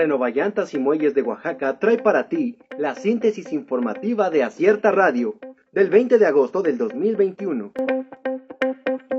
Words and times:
Renovallantas 0.00 0.72
y 0.72 0.78
Muelles 0.78 1.14
de 1.14 1.20
Oaxaca 1.20 1.78
trae 1.78 1.98
para 1.98 2.30
ti 2.30 2.56
la 2.78 2.94
síntesis 2.94 3.52
informativa 3.52 4.30
de 4.30 4.42
Acierta 4.42 4.90
Radio 4.90 5.34
del 5.72 5.90
20 5.90 6.16
de 6.16 6.24
agosto 6.24 6.62
del 6.62 6.78
2021. 6.78 7.72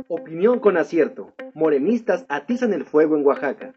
Opinión 0.08 0.60
con 0.60 0.78
acierto. 0.78 1.34
Morenistas 1.54 2.26
atizan 2.30 2.74
el 2.74 2.84
fuego 2.84 3.16
en 3.16 3.24
Oaxaca. 3.24 3.76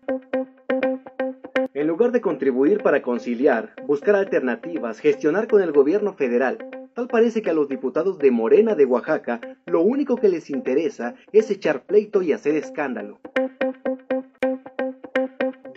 En 1.75 1.87
lugar 1.87 2.11
de 2.11 2.23
contribuir 2.23 2.83
para 2.83 3.03
conciliar, 3.03 3.75
buscar 3.87 4.17
alternativas, 4.17 4.99
gestionar 4.99 5.47
con 5.47 5.61
el 5.61 5.73
gobierno 5.73 6.15
federal, 6.15 6.57
tal 6.95 7.09
parece 7.09 7.43
que 7.43 7.51
a 7.51 7.55
los 7.55 7.69
diputados 7.69 8.19
de 8.19 8.31
Morena 8.31 8.75
de 8.75 8.87
Oaxaca 8.87 9.43
lo 9.67 9.83
único 9.83 10.17
que 10.17 10.31
les 10.31 10.49
interesa 10.49 11.17
es 11.33 11.51
echar 11.51 11.83
pleito 11.83 12.23
y 12.23 12.33
hacer 12.33 12.55
escándalo. 12.55 13.21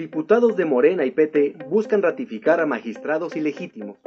Diputados 0.08 0.56
de 0.56 0.64
Morena 0.64 1.04
y 1.04 1.12
PT 1.12 1.58
buscan 1.68 2.02
ratificar 2.02 2.62
a 2.62 2.66
magistrados 2.66 3.36
ilegítimos. 3.36 3.98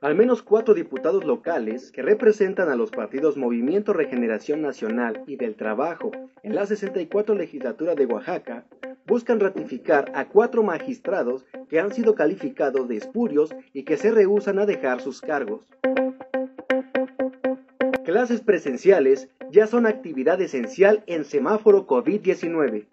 Al 0.00 0.16
menos 0.16 0.42
cuatro 0.42 0.74
diputados 0.74 1.24
locales 1.24 1.92
que 1.92 2.02
representan 2.02 2.70
a 2.70 2.74
los 2.74 2.90
partidos 2.90 3.36
Movimiento 3.36 3.92
Regeneración 3.92 4.62
Nacional 4.62 5.22
y 5.28 5.36
del 5.36 5.54
Trabajo 5.54 6.10
en 6.42 6.56
la 6.56 6.66
64 6.66 7.36
legislatura 7.36 7.94
de 7.94 8.06
Oaxaca 8.06 8.64
buscan 9.06 9.38
ratificar 9.38 10.10
a 10.16 10.24
cuatro 10.24 10.64
magistrados 10.64 11.46
que 11.68 11.78
han 11.78 11.92
sido 11.92 12.16
calificados 12.16 12.88
de 12.88 12.96
espurios 12.96 13.54
y 13.72 13.84
que 13.84 13.96
se 13.96 14.10
rehusan 14.10 14.58
a 14.58 14.66
dejar 14.66 15.00
sus 15.00 15.20
cargos. 15.20 15.62
Clases 18.04 18.40
presenciales 18.40 19.28
ya 19.52 19.68
son 19.68 19.86
actividad 19.86 20.40
esencial 20.40 21.04
en 21.06 21.24
semáforo 21.24 21.86
COVID-19. 21.86 22.86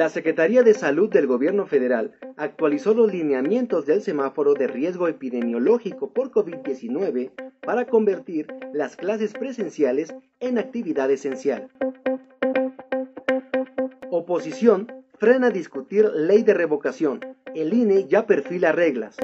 La 0.00 0.08
Secretaría 0.08 0.62
de 0.62 0.72
Salud 0.72 1.10
del 1.10 1.26
Gobierno 1.26 1.66
Federal 1.66 2.12
actualizó 2.38 2.94
los 2.94 3.12
lineamientos 3.12 3.84
del 3.84 4.00
semáforo 4.00 4.54
de 4.54 4.66
riesgo 4.66 5.08
epidemiológico 5.08 6.14
por 6.14 6.30
COVID-19 6.30 7.32
para 7.60 7.84
convertir 7.84 8.46
las 8.72 8.96
clases 8.96 9.34
presenciales 9.34 10.14
en 10.40 10.56
actividad 10.56 11.10
esencial. 11.10 11.68
Oposición 14.10 14.90
frena 15.18 15.50
discutir 15.50 16.06
ley 16.14 16.44
de 16.44 16.54
revocación. 16.54 17.20
El 17.54 17.74
INE 17.74 18.08
ya 18.08 18.24
perfila 18.24 18.72
reglas. 18.72 19.18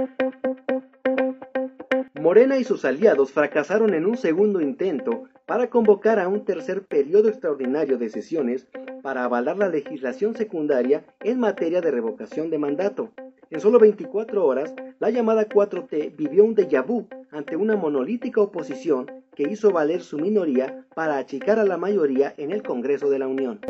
Morena 2.27 2.59
y 2.59 2.65
sus 2.65 2.85
aliados 2.85 3.31
fracasaron 3.31 3.95
en 3.95 4.05
un 4.05 4.17
segundo 4.17 4.61
intento 4.61 5.29
para 5.47 5.71
convocar 5.71 6.19
a 6.19 6.27
un 6.27 6.45
tercer 6.45 6.83
periodo 6.83 7.29
extraordinario 7.29 7.99
de 7.99 8.09
sesiones 8.09 8.67
para 9.01 9.23
avalar 9.23 9.59
la 9.59 9.69
legislación 9.69 10.35
secundaria 10.35 11.05
en 11.21 11.39
materia 11.39 11.81
de 11.81 11.93
revocación 11.93 12.51
de 12.51 12.59
mandato. 12.59 13.13
En 13.51 13.61
solo 13.61 13.79
24 13.79 14.45
horas, 14.45 14.75
la 14.99 15.11
llamada 15.11 15.49
4T 15.49 16.17
vivió 16.17 16.45
un 16.45 16.57
déjà 16.57 16.85
vu 16.85 17.07
ante 17.31 17.55
una 17.55 17.77
monolítica 17.77 18.41
oposición 18.41 19.07
que 19.37 19.45
hizo 19.45 19.71
valer 19.71 20.03
su 20.03 20.19
minoría 20.19 20.85
para 20.97 21.19
achicar 21.19 21.61
a 21.61 21.65
la 21.65 21.77
mayoría 21.77 22.35
en 22.39 22.51
el 22.51 22.65
Congreso 22.65 23.09
de 23.09 23.21
la 23.21 23.29
Unión. 23.29 23.61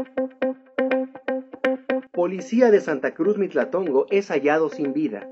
Policía 2.10 2.70
de 2.70 2.80
Santa 2.80 3.12
Cruz 3.12 3.36
Mitlatongo 3.36 4.06
es 4.08 4.28
hallado 4.28 4.70
sin 4.70 4.94
vida. 4.94 5.28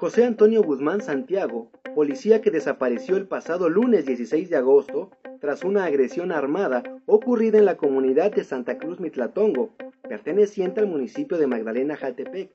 José 0.00 0.24
Antonio 0.24 0.62
Guzmán 0.62 1.02
Santiago, 1.02 1.68
policía 1.94 2.40
que 2.40 2.50
desapareció 2.50 3.18
el 3.18 3.28
pasado 3.28 3.68
lunes 3.68 4.06
16 4.06 4.48
de 4.48 4.56
agosto 4.56 5.10
tras 5.42 5.62
una 5.62 5.84
agresión 5.84 6.32
armada 6.32 6.82
ocurrida 7.04 7.58
en 7.58 7.66
la 7.66 7.76
comunidad 7.76 8.32
de 8.32 8.42
Santa 8.42 8.78
Cruz 8.78 8.98
Mitlatongo, 8.98 9.74
perteneciente 10.08 10.80
al 10.80 10.86
municipio 10.86 11.36
de 11.36 11.46
Magdalena 11.46 11.98
Jaltepec. 11.98 12.50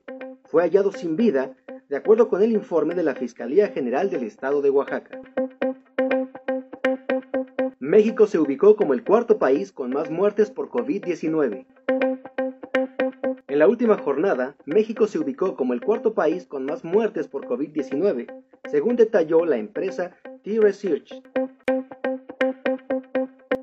Fue 0.46 0.64
hallado 0.64 0.90
sin 0.90 1.14
vida, 1.14 1.54
de 1.88 1.94
acuerdo 1.94 2.28
con 2.28 2.42
el 2.42 2.50
informe 2.50 2.96
de 2.96 3.04
la 3.04 3.14
Fiscalía 3.14 3.68
General 3.68 4.10
del 4.10 4.24
Estado 4.24 4.60
de 4.60 4.70
Oaxaca. 4.70 5.20
México 7.78 8.26
se 8.26 8.40
ubicó 8.40 8.74
como 8.74 8.92
el 8.92 9.04
cuarto 9.04 9.38
país 9.38 9.70
con 9.70 9.90
más 9.90 10.10
muertes 10.10 10.50
por 10.50 10.68
COVID-19. 10.68 11.64
En 13.56 13.60
la 13.60 13.68
última 13.68 13.96
jornada, 13.96 14.54
México 14.66 15.06
se 15.06 15.18
ubicó 15.18 15.56
como 15.56 15.72
el 15.72 15.80
cuarto 15.80 16.12
país 16.12 16.46
con 16.46 16.66
más 16.66 16.84
muertes 16.84 17.26
por 17.26 17.46
COVID-19, 17.46 18.26
según 18.70 18.96
detalló 18.96 19.46
la 19.46 19.56
empresa 19.56 20.14
T-Research. 20.44 21.22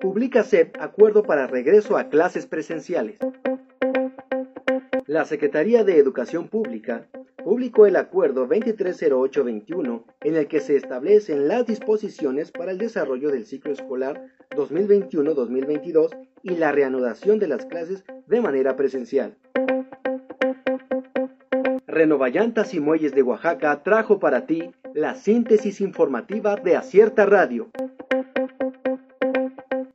Publica 0.01 0.41
CEP 0.41 0.75
acuerdo 0.81 1.21
para 1.21 1.45
regreso 1.45 1.95
a 1.95 2.09
clases 2.09 2.47
presenciales. 2.47 3.19
La 5.05 5.25
Secretaría 5.25 5.83
de 5.83 5.99
Educación 5.99 6.47
Pública 6.47 7.07
publicó 7.43 7.85
el 7.85 7.95
acuerdo 7.95 8.47
230821 8.47 10.05
en 10.21 10.35
el 10.35 10.47
que 10.47 10.59
se 10.59 10.75
establecen 10.75 11.47
las 11.47 11.67
disposiciones 11.67 12.51
para 12.51 12.71
el 12.71 12.79
desarrollo 12.79 13.29
del 13.29 13.45
ciclo 13.45 13.71
escolar 13.71 14.25
2021-2022 14.55 16.17
y 16.41 16.55
la 16.55 16.71
reanudación 16.71 17.37
de 17.37 17.47
las 17.47 17.67
clases 17.67 18.03
de 18.25 18.41
manera 18.41 18.75
presencial. 18.75 19.37
Renovallantas 21.93 22.73
y 22.73 22.79
Muelles 22.79 23.13
de 23.13 23.21
Oaxaca 23.21 23.83
trajo 23.83 24.19
para 24.19 24.47
ti 24.47 24.71
la 24.95 25.13
síntesis 25.13 25.79
informativa 25.79 26.55
de 26.55 26.75
Acierta 26.75 27.27
Radio. 27.27 27.69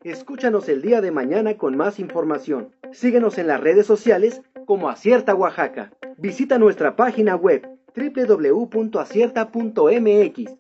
Escúchanos 0.04 0.68
el 0.68 0.80
día 0.80 1.00
de 1.00 1.10
mañana 1.10 1.56
con 1.56 1.76
más 1.76 1.98
información. 1.98 2.68
Síguenos 2.92 3.36
en 3.38 3.48
las 3.48 3.60
redes 3.60 3.84
sociales 3.84 4.42
como 4.64 4.88
Acierta 4.88 5.34
Oaxaca. 5.34 5.90
Visita 6.16 6.56
nuestra 6.58 6.94
página 6.94 7.34
web 7.34 7.68
www.acierta.mx 7.96 10.57